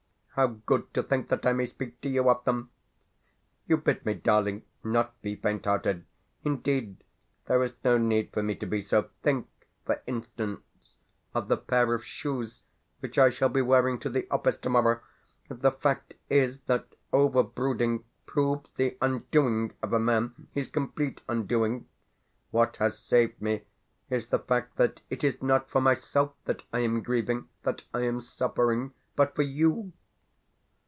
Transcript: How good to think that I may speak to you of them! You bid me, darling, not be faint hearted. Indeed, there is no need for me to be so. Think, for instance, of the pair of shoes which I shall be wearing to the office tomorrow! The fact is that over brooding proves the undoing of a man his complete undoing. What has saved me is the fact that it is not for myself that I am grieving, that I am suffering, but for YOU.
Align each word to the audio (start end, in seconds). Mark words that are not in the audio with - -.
How 0.35 0.47
good 0.47 0.93
to 0.93 1.03
think 1.03 1.27
that 1.27 1.45
I 1.45 1.51
may 1.51 1.65
speak 1.65 1.99
to 2.01 2.09
you 2.09 2.29
of 2.29 2.45
them! 2.45 2.69
You 3.67 3.75
bid 3.75 4.05
me, 4.05 4.13
darling, 4.13 4.63
not 4.81 5.21
be 5.21 5.35
faint 5.35 5.65
hearted. 5.65 6.05
Indeed, 6.45 7.03
there 7.47 7.61
is 7.63 7.73
no 7.83 7.97
need 7.97 8.31
for 8.31 8.41
me 8.41 8.55
to 8.55 8.65
be 8.65 8.81
so. 8.81 9.09
Think, 9.23 9.49
for 9.85 10.01
instance, 10.07 10.61
of 11.35 11.49
the 11.49 11.57
pair 11.57 11.93
of 11.93 12.05
shoes 12.05 12.63
which 13.01 13.17
I 13.17 13.29
shall 13.29 13.49
be 13.49 13.61
wearing 13.61 13.99
to 13.99 14.09
the 14.09 14.25
office 14.31 14.57
tomorrow! 14.57 15.01
The 15.49 15.69
fact 15.69 16.13
is 16.29 16.61
that 16.61 16.95
over 17.11 17.43
brooding 17.43 18.05
proves 18.25 18.69
the 18.77 18.97
undoing 19.01 19.73
of 19.83 19.91
a 19.91 19.99
man 19.99 20.47
his 20.53 20.69
complete 20.69 21.19
undoing. 21.27 21.89
What 22.51 22.77
has 22.77 22.97
saved 22.97 23.41
me 23.41 23.63
is 24.09 24.27
the 24.27 24.39
fact 24.39 24.77
that 24.77 25.01
it 25.09 25.25
is 25.25 25.41
not 25.41 25.69
for 25.69 25.81
myself 25.81 26.31
that 26.45 26.63
I 26.71 26.79
am 26.79 27.03
grieving, 27.03 27.49
that 27.63 27.83
I 27.93 28.03
am 28.03 28.21
suffering, 28.21 28.93
but 29.17 29.35
for 29.35 29.41
YOU. 29.43 29.91